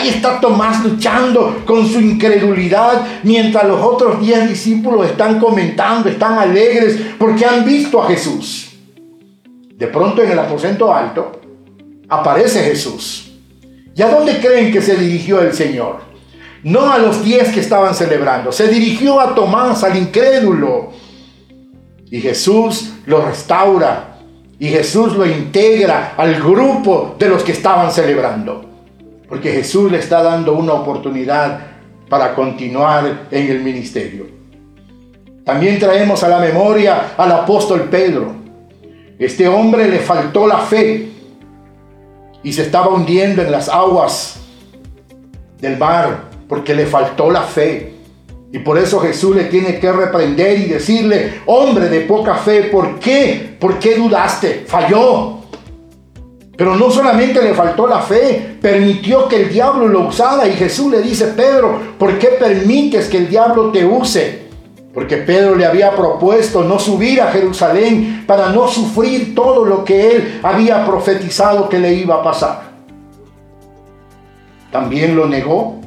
Ahí 0.05 0.11
está 0.11 0.39
Tomás 0.39 0.85
luchando 0.85 1.63
con 1.65 1.89
su 1.89 1.99
incredulidad 1.99 3.07
mientras 3.23 3.67
los 3.67 3.81
otros 3.81 4.21
diez 4.21 4.47
discípulos 4.47 5.07
están 5.07 5.41
comentando, 5.41 6.11
están 6.11 6.39
alegres 6.39 7.01
porque 7.19 7.47
han 7.47 7.65
visto 7.65 8.03
a 8.03 8.09
Jesús. 8.09 8.77
De 9.75 9.87
pronto 9.87 10.23
en 10.23 10.33
el 10.33 10.39
aposento 10.39 10.93
alto 10.93 11.41
aparece 12.07 12.65
Jesús. 12.65 13.33
¿Y 13.97 14.03
a 14.03 14.11
dónde 14.11 14.41
creen 14.41 14.71
que 14.71 14.83
se 14.83 14.95
dirigió 14.95 15.41
el 15.41 15.55
Señor? 15.55 16.01
No 16.65 16.93
a 16.93 16.99
los 16.99 17.25
diez 17.25 17.49
que 17.49 17.61
estaban 17.61 17.95
celebrando, 17.95 18.53
se 18.53 18.69
dirigió 18.69 19.19
a 19.19 19.35
Tomás, 19.35 19.85
al 19.85 19.97
incrédulo. 19.97 20.91
Y 22.11 22.21
Jesús 22.21 22.91
lo 23.07 23.25
restaura 23.25 24.19
y 24.59 24.69
Jesús 24.69 25.15
lo 25.17 25.25
integra 25.25 26.13
al 26.19 26.35
grupo 26.35 27.17
de 27.19 27.31
los 27.31 27.43
que 27.43 27.53
estaban 27.53 27.91
celebrando. 27.91 28.74
Porque 29.35 29.51
Jesús 29.51 29.91
le 29.91 29.99
está 29.99 30.23
dando 30.23 30.53
una 30.53 30.75
oportunidad 30.75 31.59
para 32.09 32.37
continuar 32.37 33.27
en 33.33 33.51
el 33.51 33.65
ministerio. 33.65 34.29
También 35.45 35.77
traemos 35.81 36.23
a 36.23 36.29
la 36.29 36.39
memoria 36.39 37.15
al 37.17 37.33
apóstol 37.33 37.89
Pedro. 37.91 38.33
Este 39.19 39.49
hombre 39.49 39.89
le 39.89 39.99
faltó 39.99 40.47
la 40.47 40.59
fe 40.59 41.09
y 42.45 42.53
se 42.53 42.63
estaba 42.63 42.91
hundiendo 42.91 43.43
en 43.43 43.51
las 43.51 43.69
aguas 43.69 44.37
del 45.61 45.79
mar 45.79 46.27
porque 46.49 46.73
le 46.73 46.87
faltó 46.87 47.29
la 47.29 47.43
fe. 47.43 47.93
Y 48.53 48.61
por 48.61 48.79
eso 48.79 49.01
Jesús 49.01 49.35
le 49.35 49.47
tiene 49.47 49.81
que 49.81 49.91
reprender 49.91 50.61
y 50.61 50.67
decirle, 50.67 51.41
hombre 51.47 51.89
de 51.89 52.03
poca 52.03 52.37
fe, 52.37 52.69
¿por 52.71 53.01
qué? 53.01 53.57
¿Por 53.59 53.81
qué 53.81 53.97
dudaste? 53.97 54.65
Falló. 54.69 55.34
Pero 56.57 56.77
no 56.77 56.91
solamente 56.91 57.43
le 57.43 57.53
faltó 57.53 57.87
la 57.87 58.01
fe, 58.01 58.59
permitió 58.61 59.27
que 59.29 59.43
el 59.43 59.53
diablo 59.53 59.89
lo 59.89 60.09
usara. 60.09 60.47
Y 60.47 60.53
Jesús 60.53 60.91
le 60.91 61.03
dice, 61.03 61.29
Pedro, 61.29 61.81
¿por 61.99 62.19
qué 62.19 62.29
permites 62.29 63.09
que 63.09 63.19
el 63.19 63.29
diablo 63.29 63.73
te 63.73 63.85
use? 63.85 64.45
Porque 64.93 65.17
Pedro 65.17 65.57
le 65.57 65.67
había 65.67 65.91
propuesto 65.91 66.63
no 66.63 66.79
subir 66.79 67.21
a 67.21 67.33
Jerusalén 67.33 68.25
para 68.27 68.51
no 68.51 68.69
sufrir 68.69 69.35
todo 69.35 69.65
lo 69.65 69.85
que 69.85 70.15
él 70.15 70.41
había 70.45 70.87
profetizado 70.87 71.69
que 71.69 71.81
le 71.81 71.95
iba 71.95 72.17
a 72.17 72.23
pasar. 72.23 72.63
También 74.71 75.17
lo 75.17 75.27
negó. 75.27 75.81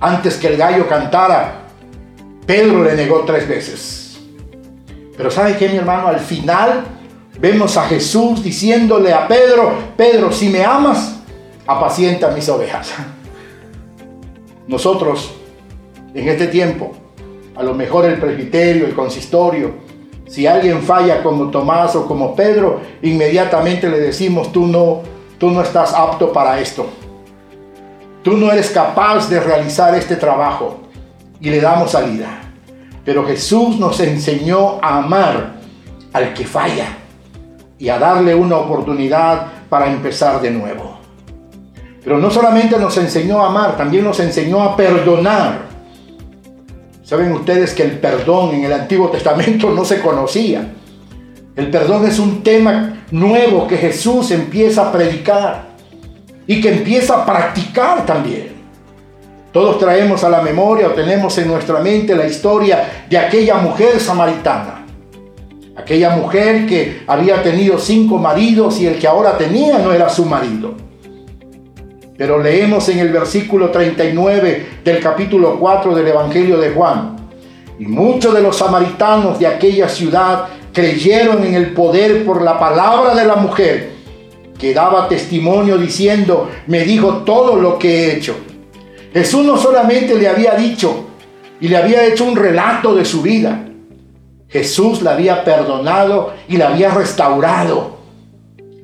Antes 0.00 0.36
que 0.36 0.46
el 0.46 0.56
gallo 0.56 0.88
cantara, 0.88 1.66
Pedro 2.46 2.82
le 2.82 2.94
negó 2.94 3.24
tres 3.26 3.46
veces. 3.46 4.18
Pero 5.14 5.30
¿sabe 5.30 5.58
qué, 5.58 5.68
mi 5.68 5.76
hermano? 5.76 6.08
Al 6.08 6.20
final 6.20 6.84
Vemos 7.40 7.78
a 7.78 7.84
Jesús 7.84 8.42
diciéndole 8.42 9.14
a 9.14 9.26
Pedro, 9.26 9.72
Pedro, 9.96 10.30
si 10.30 10.50
me 10.50 10.62
amas, 10.62 11.20
apacienta 11.66 12.30
mis 12.32 12.46
ovejas. 12.50 12.92
Nosotros, 14.68 15.32
en 16.12 16.28
este 16.28 16.48
tiempo, 16.48 16.92
a 17.56 17.62
lo 17.62 17.72
mejor 17.72 18.04
el 18.04 18.20
presbiterio, 18.20 18.84
el 18.84 18.94
consistorio, 18.94 19.72
si 20.28 20.46
alguien 20.46 20.82
falla 20.82 21.22
como 21.22 21.50
Tomás 21.50 21.96
o 21.96 22.06
como 22.06 22.36
Pedro, 22.36 22.82
inmediatamente 23.00 23.88
le 23.88 23.98
decimos, 23.98 24.52
tú 24.52 24.66
no, 24.66 25.00
tú 25.38 25.50
no 25.50 25.62
estás 25.62 25.94
apto 25.94 26.34
para 26.34 26.60
esto. 26.60 26.86
Tú 28.22 28.36
no 28.36 28.52
eres 28.52 28.68
capaz 28.68 29.30
de 29.30 29.40
realizar 29.40 29.94
este 29.94 30.16
trabajo. 30.16 30.80
Y 31.40 31.48
le 31.48 31.58
damos 31.58 31.92
salida. 31.92 32.42
Pero 33.02 33.24
Jesús 33.24 33.78
nos 33.78 33.98
enseñó 34.00 34.78
a 34.82 34.98
amar 34.98 35.54
al 36.12 36.34
que 36.34 36.44
falla 36.44 36.99
y 37.80 37.88
a 37.88 37.98
darle 37.98 38.34
una 38.34 38.58
oportunidad 38.58 39.46
para 39.68 39.90
empezar 39.90 40.40
de 40.40 40.50
nuevo. 40.50 41.00
Pero 42.04 42.18
no 42.18 42.30
solamente 42.30 42.78
nos 42.78 42.96
enseñó 42.98 43.42
a 43.42 43.48
amar, 43.48 43.76
también 43.76 44.04
nos 44.04 44.20
enseñó 44.20 44.62
a 44.62 44.76
perdonar. 44.76 45.62
Saben 47.02 47.32
ustedes 47.32 47.72
que 47.72 47.82
el 47.82 47.98
perdón 47.98 48.54
en 48.54 48.64
el 48.64 48.72
Antiguo 48.74 49.08
Testamento 49.08 49.70
no 49.70 49.84
se 49.84 50.00
conocía. 50.00 50.72
El 51.56 51.70
perdón 51.70 52.06
es 52.06 52.18
un 52.18 52.42
tema 52.42 53.04
nuevo 53.10 53.66
que 53.66 53.78
Jesús 53.78 54.30
empieza 54.30 54.88
a 54.88 54.92
predicar 54.92 55.70
y 56.46 56.60
que 56.60 56.72
empieza 56.72 57.14
a 57.16 57.26
practicar 57.26 58.04
también. 58.04 58.60
Todos 59.52 59.78
traemos 59.78 60.22
a 60.22 60.28
la 60.28 60.42
memoria 60.42 60.88
o 60.88 60.92
tenemos 60.92 61.36
en 61.38 61.48
nuestra 61.48 61.80
mente 61.80 62.14
la 62.14 62.26
historia 62.26 63.04
de 63.08 63.18
aquella 63.18 63.56
mujer 63.56 63.98
samaritana 63.98 64.79
Aquella 65.80 66.10
mujer 66.10 66.66
que 66.66 67.04
había 67.06 67.42
tenido 67.42 67.78
cinco 67.78 68.18
maridos 68.18 68.78
y 68.80 68.86
el 68.86 68.98
que 68.98 69.06
ahora 69.06 69.38
tenía 69.38 69.78
no 69.78 69.92
era 69.92 70.10
su 70.10 70.26
marido. 70.26 70.74
Pero 72.18 72.38
leemos 72.38 72.86
en 72.90 72.98
el 72.98 73.08
versículo 73.08 73.70
39 73.70 74.66
del 74.84 75.00
capítulo 75.00 75.58
4 75.58 75.94
del 75.94 76.08
Evangelio 76.08 76.58
de 76.58 76.70
Juan. 76.70 77.16
Y 77.78 77.86
muchos 77.86 78.34
de 78.34 78.42
los 78.42 78.56
samaritanos 78.56 79.38
de 79.38 79.46
aquella 79.46 79.88
ciudad 79.88 80.48
creyeron 80.70 81.46
en 81.46 81.54
el 81.54 81.72
poder 81.72 82.26
por 82.26 82.42
la 82.42 82.58
palabra 82.58 83.14
de 83.14 83.24
la 83.24 83.36
mujer 83.36 83.92
que 84.58 84.74
daba 84.74 85.08
testimonio 85.08 85.78
diciendo, 85.78 86.50
me 86.66 86.80
dijo 86.80 87.22
todo 87.24 87.56
lo 87.56 87.78
que 87.78 87.88
he 87.88 88.16
hecho. 88.16 88.36
Jesús 89.14 89.46
no 89.46 89.56
solamente 89.56 90.14
le 90.14 90.28
había 90.28 90.56
dicho 90.56 91.06
y 91.58 91.68
le 91.68 91.78
había 91.78 92.04
hecho 92.04 92.26
un 92.26 92.36
relato 92.36 92.94
de 92.94 93.06
su 93.06 93.22
vida, 93.22 93.69
Jesús 94.50 95.00
la 95.02 95.12
había 95.12 95.44
perdonado 95.44 96.34
y 96.48 96.56
la 96.56 96.68
había 96.68 96.90
restaurado. 96.90 97.98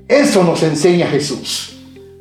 Eso 0.09 0.45
nos 0.45 0.63
enseña 0.63 1.09
Jesús, 1.09 1.77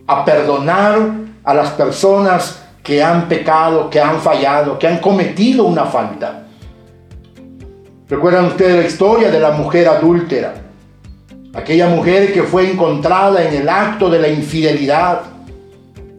a 0.08 0.26
perdonar 0.26 1.12
a 1.44 1.54
las 1.54 1.70
personas 1.72 2.64
que 2.82 3.04
han 3.04 3.28
pecado, 3.28 3.90
que 3.90 4.02
han 4.02 4.20
fallado, 4.20 4.80
que 4.80 4.88
han 4.88 4.98
cometido 4.98 5.66
una 5.66 5.86
falta. 5.86 6.46
¿Recuerdan 8.10 8.46
ustedes 8.46 8.76
la 8.76 8.88
historia 8.88 9.32
de 9.32 9.40
la 9.40 9.52
mujer 9.52 9.88
adúltera? 9.88 10.56
Aquella 11.54 11.88
mujer 11.88 12.34
que 12.34 12.44
fue 12.44 12.72
encontrada 12.72 13.44
en 13.44 13.54
el 13.54 13.70
acto 13.70 14.10
de 14.10 14.20
la 14.20 14.28
infidelidad 14.28 15.22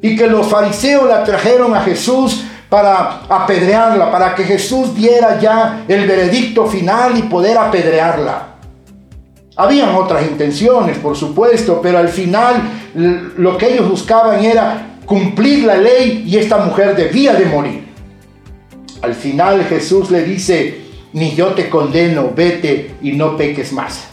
y 0.00 0.16
que 0.16 0.28
los 0.28 0.47
fariseos 0.47 1.09
la 1.09 1.25
trajeron 1.25 1.75
a 1.75 1.83
Jesús 1.83 2.45
para 2.68 3.23
apedrearla, 3.28 4.11
para 4.11 4.35
que 4.35 4.44
Jesús 4.44 4.94
diera 4.94 5.38
ya 5.38 5.85
el 5.87 6.06
veredicto 6.06 6.66
final 6.66 7.16
y 7.16 7.23
poder 7.23 7.56
apedrearla. 7.58 8.54
Habían 9.56 9.94
otras 9.94 10.26
intenciones, 10.26 10.99
por 10.99 11.16
supuesto, 11.16 11.80
pero 11.80 11.99
al 11.99 12.08
final 12.08 12.62
lo 13.37 13.56
que 13.56 13.73
ellos 13.73 13.88
buscaban 13.88 14.44
era 14.44 14.99
cumplir 15.06 15.64
la 15.64 15.76
ley 15.76 16.25
y 16.26 16.37
esta 16.37 16.58
mujer 16.58 16.94
debía 16.94 17.32
de 17.35 17.46
morir. 17.46 17.87
Al 19.00 19.14
final 19.14 19.64
Jesús 19.64 20.11
le 20.11 20.25
dice, 20.25 20.82
ni 21.12 21.35
yo 21.35 21.49
te 21.54 21.70
condeno, 21.70 22.32
vete 22.35 22.96
y 23.00 23.12
no 23.12 23.37
peques 23.37 23.73
más. 23.73 24.08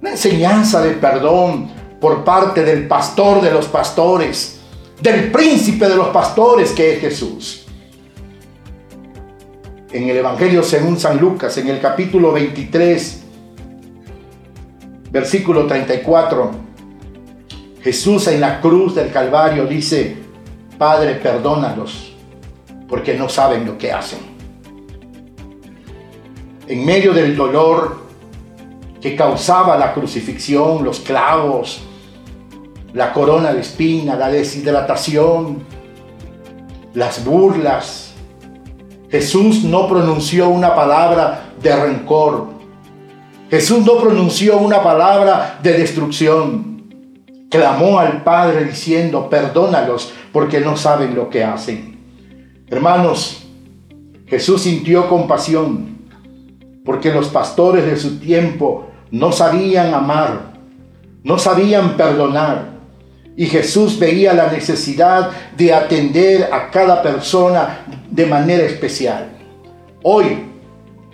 Una 0.00 0.12
enseñanza 0.12 0.80
de 0.82 0.92
perdón 0.92 1.70
por 2.00 2.24
parte 2.24 2.64
del 2.64 2.88
pastor 2.88 3.40
de 3.40 3.52
los 3.52 3.66
pastores, 3.66 4.61
del 5.02 5.32
príncipe 5.32 5.88
de 5.88 5.96
los 5.96 6.08
pastores 6.08 6.70
que 6.70 6.94
es 6.94 7.00
Jesús. 7.00 7.66
En 9.90 10.08
el 10.08 10.16
Evangelio 10.16 10.62
según 10.62 10.98
San 10.98 11.18
Lucas, 11.18 11.58
en 11.58 11.68
el 11.68 11.80
capítulo 11.80 12.32
23, 12.32 13.24
versículo 15.10 15.66
34, 15.66 16.50
Jesús 17.82 18.28
en 18.28 18.40
la 18.40 18.60
cruz 18.60 18.94
del 18.94 19.10
Calvario 19.10 19.66
dice, 19.66 20.16
Padre, 20.78 21.16
perdónalos, 21.16 22.14
porque 22.88 23.14
no 23.14 23.28
saben 23.28 23.66
lo 23.66 23.76
que 23.76 23.90
hacen. 23.92 24.20
En 26.68 26.86
medio 26.86 27.12
del 27.12 27.36
dolor, 27.36 28.02
que 29.00 29.16
causaba 29.16 29.76
la 29.76 29.92
crucifixión, 29.92 30.84
los 30.84 31.00
clavos, 31.00 31.82
la 32.92 33.12
corona 33.12 33.52
de 33.52 33.60
espina, 33.60 34.16
la 34.16 34.28
deshidratación, 34.28 35.64
las 36.94 37.24
burlas. 37.24 38.12
Jesús 39.10 39.64
no 39.64 39.88
pronunció 39.88 40.48
una 40.48 40.74
palabra 40.74 41.52
de 41.62 41.74
rencor. 41.76 42.48
Jesús 43.50 43.84
no 43.84 43.98
pronunció 43.98 44.58
una 44.58 44.82
palabra 44.82 45.58
de 45.62 45.72
destrucción. 45.74 46.72
Clamó 47.50 47.98
al 47.98 48.22
Padre 48.22 48.64
diciendo, 48.64 49.28
perdónalos 49.28 50.12
porque 50.32 50.60
no 50.60 50.76
saben 50.76 51.14
lo 51.14 51.28
que 51.28 51.44
hacen. 51.44 51.98
Hermanos, 52.68 53.46
Jesús 54.26 54.62
sintió 54.62 55.10
compasión 55.10 55.98
porque 56.86 57.12
los 57.12 57.28
pastores 57.28 57.84
de 57.84 57.96
su 57.96 58.18
tiempo 58.18 58.86
no 59.10 59.30
sabían 59.30 59.92
amar, 59.92 60.54
no 61.22 61.38
sabían 61.38 61.98
perdonar. 61.98 62.71
Y 63.36 63.46
Jesús 63.46 63.98
veía 63.98 64.34
la 64.34 64.50
necesidad 64.50 65.30
de 65.56 65.72
atender 65.72 66.50
a 66.52 66.70
cada 66.70 67.02
persona 67.02 67.80
de 68.10 68.26
manera 68.26 68.64
especial. 68.64 69.30
Hoy, 70.02 70.38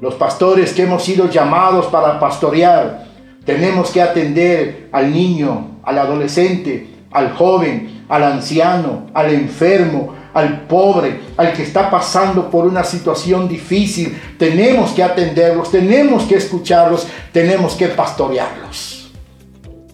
los 0.01 0.15
pastores 0.15 0.73
que 0.73 0.83
hemos 0.83 1.05
sido 1.05 1.29
llamados 1.31 1.87
para 1.87 2.19
pastorear, 2.19 3.07
tenemos 3.45 3.91
que 3.91 4.03
atender 4.03 4.89
al 4.93 5.13
niño, 5.13 5.79
al 5.83 5.99
adolescente, 5.99 6.89
al 7.11 7.33
joven, 7.35 8.05
al 8.09 8.25
anciano, 8.25 9.07
al 9.15 9.33
enfermo, 9.33 10.15
al 10.35 10.63
pobre, 10.63 11.21
al 11.37 11.53
que 11.53 11.63
está 11.63 11.91
pasando 11.91 12.51
por 12.51 12.67
una 12.67 12.85
situación 12.85 13.49
difícil. 13.49 14.21
Tenemos 14.39 14.93
que 14.93 15.03
atenderlos, 15.03 15.71
tenemos 15.71 16.25
que 16.25 16.37
escucharlos, 16.37 17.07
tenemos 17.33 17.75
que 17.75 17.89
pastorearlos. 17.89 19.11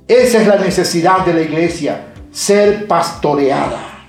Esa 0.07 0.41
es 0.43 0.47
la 0.47 0.57
necesidad 0.57 1.25
de 1.25 1.35
la 1.35 1.41
iglesia, 1.41 2.14
ser 2.35 2.89
pastoreada. 2.89 4.09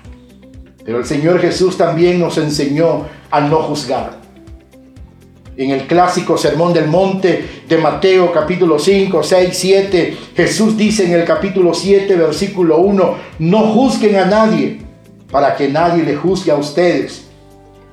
Pero 0.84 0.98
el 0.98 1.06
Señor 1.06 1.40
Jesús 1.40 1.78
también 1.78 2.18
nos 2.18 2.36
enseñó 2.38 3.06
a 3.30 3.40
no 3.40 3.58
juzgar. 3.62 4.18
En 5.56 5.70
el 5.70 5.86
clásico 5.86 6.36
Sermón 6.36 6.74
del 6.74 6.88
Monte 6.88 7.62
de 7.66 7.78
Mateo 7.78 8.32
capítulo 8.32 8.78
5, 8.78 9.22
6, 9.22 9.48
7, 9.52 10.16
Jesús 10.36 10.76
dice 10.76 11.06
en 11.06 11.12
el 11.12 11.24
capítulo 11.24 11.72
7, 11.72 12.14
versículo 12.16 12.78
1, 12.78 13.14
no 13.38 13.58
juzguen 13.72 14.16
a 14.16 14.26
nadie 14.26 14.80
para 15.30 15.54
que 15.56 15.68
nadie 15.68 16.02
le 16.02 16.16
juzgue 16.16 16.50
a 16.50 16.56
ustedes, 16.56 17.28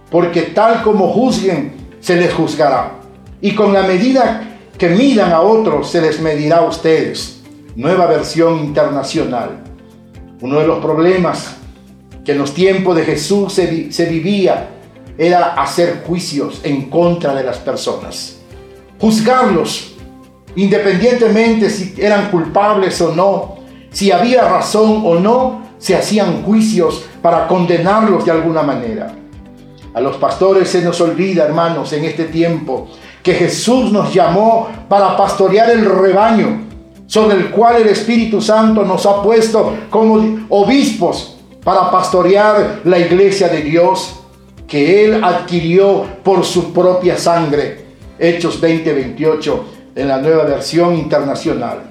porque 0.10 0.42
tal 0.42 0.82
como 0.82 1.10
juzguen, 1.10 1.74
se 2.02 2.16
les 2.16 2.34
juzgará. 2.34 3.00
Y 3.40 3.54
con 3.54 3.72
la 3.72 3.84
medida 3.84 4.60
que 4.78 4.90
midan 4.90 5.32
a 5.32 5.42
otros, 5.42 5.90
se 5.90 6.02
les 6.02 6.20
medirá 6.20 6.58
a 6.58 6.66
ustedes. 6.66 7.42
Nueva 7.76 8.08
versión 8.08 8.60
internacional. 8.60 9.63
Uno 10.44 10.60
de 10.60 10.68
los 10.68 10.80
problemas 10.80 11.56
que 12.26 12.34
en 12.34 12.38
los 12.38 12.54
tiempos 12.54 12.98
de 12.98 13.06
Jesús 13.06 13.54
se, 13.54 14.06
vivía 14.10 14.72
era 15.18 15.54
hacer 15.54 16.04
juicios 16.06 16.60
en 16.66 16.90
contra 16.90 17.34
de 17.34 17.46
las 17.46 17.60
personas. 17.60 18.42
Juzgarlos, 19.00 19.94
independientemente 20.58 21.70
si 21.70 21.94
eran 21.98 22.30
culpables 22.30 23.00
o 23.00 23.16
no, 23.16 23.56
si 23.90 24.12
había 24.12 24.46
razón 24.46 25.04
o 25.06 25.16
no, 25.16 25.64
se 25.78 25.96
hacían 25.96 26.44
juicios 26.44 27.06
para 27.22 27.48
condenarlos 27.48 28.26
de 28.26 28.32
alguna 28.32 28.64
manera. 28.64 29.16
A 29.94 30.02
los 30.02 30.18
pastores 30.18 30.68
se 30.68 30.82
nos 30.82 31.00
olvida, 31.00 31.46
hermanos, 31.46 31.94
en 31.94 32.04
este 32.04 32.26
tiempo, 32.26 32.90
que 33.24 33.34
Jesús 33.34 33.94
nos 33.94 34.14
llamó 34.14 34.68
para 34.90 35.16
pastorear 35.16 35.70
el 35.70 35.86
rebaño, 35.86 36.64
sobre 37.14 37.38
el 37.38 37.52
cual 37.52 37.84
el 37.84 37.90
Espíritu 37.90 38.42
Santo 38.42 38.84
nos 38.84 39.06
ha 39.06 39.22
puesto 39.22 39.76
como 39.92 40.48
obispos 40.50 41.38
para 41.64 41.92
pastorear 41.92 42.82
la 42.86 42.98
iglesia 42.98 43.50
de 43.50 43.62
Dios 43.62 44.16
que 44.68 45.06
Él 45.06 45.24
adquirió 45.24 46.08
por 46.24 46.44
su 46.44 46.74
propia 46.74 47.16
sangre. 47.16 47.86
Hechos 48.18 48.60
20:28 48.60 49.60
en 49.94 50.08
la 50.08 50.18
nueva 50.18 50.46
versión 50.46 50.96
internacional. 50.96 51.84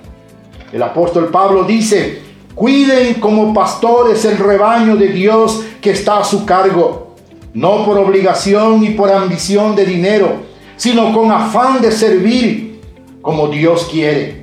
El 0.72 0.82
apóstol 0.82 1.28
Pablo 1.28 1.62
dice, 1.62 2.20
Cuiden 2.56 3.14
como 3.20 3.54
pastores 3.54 4.24
el 4.24 4.38
rebaño 4.38 4.96
de 4.96 5.06
Dios 5.06 5.62
que 5.80 5.90
está 5.92 6.18
a 6.18 6.24
su 6.24 6.44
cargo, 6.44 7.14
no 7.54 7.84
por 7.84 7.96
obligación 7.96 8.80
ni 8.80 8.90
por 8.90 9.08
ambición 9.08 9.76
de 9.76 9.84
dinero, 9.84 10.38
sino 10.76 11.14
con 11.14 11.30
afán 11.30 11.80
de 11.80 11.92
servir 11.92 12.80
como 13.20 13.46
Dios 13.46 13.86
quiere. 13.88 14.41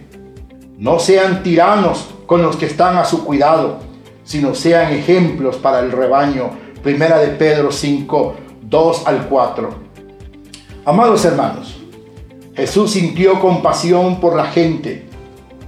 No 0.80 0.98
sean 0.98 1.44
tiranos 1.44 2.08
con 2.26 2.42
los 2.42 2.56
que 2.56 2.66
están 2.66 2.98
a 2.98 3.06
su 3.06 3.24
cuidado, 3.24 3.78
sino 4.24 4.56
sean 4.56 4.92
ejemplos 4.92 5.58
para 5.58 5.80
el 5.80 5.92
rebaño. 5.92 6.50
Primera 6.82 7.20
de 7.20 7.28
Pedro 7.28 7.72
5, 7.72 8.36
2 8.64 9.08
al 9.08 9.28
4. 9.28 9.70
Amados 10.86 11.24
hermanos, 11.26 11.78
Jesús 12.56 12.92
sintió 12.92 13.40
compasión 13.40 14.20
por 14.20 14.36
la 14.36 14.46
gente, 14.46 15.08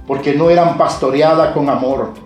porque 0.08 0.34
no 0.34 0.50
eran 0.50 0.76
pastoreada 0.76 1.52
con 1.52 1.68
amor 1.68 2.22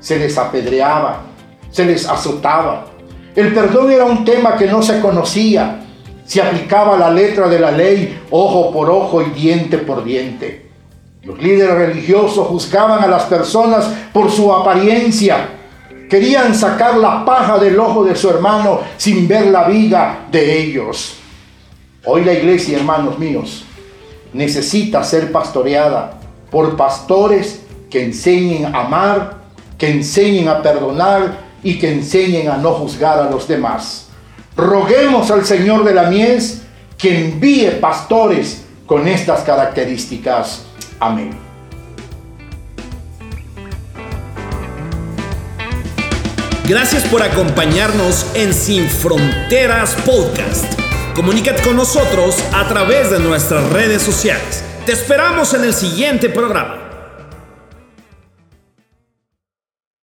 se 0.00 0.18
les 0.18 0.36
apedreaba, 0.38 1.22
se 1.70 1.84
les 1.84 2.08
azotaba. 2.08 2.86
El 3.34 3.52
perdón 3.52 3.92
era 3.92 4.04
un 4.04 4.24
tema 4.24 4.56
que 4.56 4.66
no 4.66 4.82
se 4.82 5.00
conocía. 5.00 5.84
Se 6.24 6.42
aplicaba 6.42 6.96
la 6.98 7.10
letra 7.10 7.48
de 7.48 7.58
la 7.58 7.70
ley, 7.70 8.20
ojo 8.30 8.70
por 8.72 8.90
ojo 8.90 9.22
y 9.22 9.30
diente 9.30 9.78
por 9.78 10.04
diente. 10.04 10.67
Los 11.22 11.38
líderes 11.42 11.74
religiosos 11.74 12.46
juzgaban 12.46 13.02
a 13.02 13.06
las 13.06 13.24
personas 13.24 13.86
por 14.12 14.30
su 14.30 14.52
apariencia. 14.52 15.48
Querían 16.08 16.54
sacar 16.54 16.96
la 16.96 17.24
paja 17.24 17.58
del 17.58 17.78
ojo 17.78 18.04
de 18.04 18.16
su 18.16 18.30
hermano 18.30 18.80
sin 18.96 19.28
ver 19.28 19.48
la 19.48 19.68
vida 19.68 20.26
de 20.30 20.60
ellos. 20.60 21.16
Hoy 22.04 22.24
la 22.24 22.32
iglesia, 22.32 22.78
hermanos 22.78 23.18
míos, 23.18 23.64
necesita 24.32 25.02
ser 25.02 25.30
pastoreada 25.32 26.18
por 26.50 26.76
pastores 26.76 27.62
que 27.90 28.04
enseñen 28.04 28.74
a 28.74 28.80
amar 28.80 29.38
que 29.78 29.88
enseñen 29.88 30.48
a 30.48 30.60
perdonar 30.60 31.38
y 31.62 31.78
que 31.78 31.90
enseñen 31.90 32.48
a 32.48 32.56
no 32.56 32.72
juzgar 32.72 33.20
a 33.20 33.30
los 33.30 33.46
demás. 33.46 34.08
Roguemos 34.56 35.30
al 35.30 35.46
Señor 35.46 35.84
de 35.84 35.94
la 35.94 36.10
mies 36.10 36.62
que 36.98 37.26
envíe 37.26 37.70
pastores 37.80 38.64
con 38.86 39.06
estas 39.06 39.42
características. 39.42 40.64
Amén. 41.00 41.48
Gracias 46.68 47.02
por 47.04 47.22
acompañarnos 47.22 48.26
en 48.34 48.52
Sin 48.52 48.88
Fronteras 48.90 49.96
Podcast. 50.04 50.66
Comunícate 51.14 51.62
con 51.62 51.76
nosotros 51.76 52.36
a 52.52 52.68
través 52.68 53.10
de 53.10 53.18
nuestras 53.20 53.70
redes 53.70 54.02
sociales. 54.02 54.62
Te 54.84 54.92
esperamos 54.92 55.54
en 55.54 55.64
el 55.64 55.72
siguiente 55.72 56.28
programa. 56.28 56.87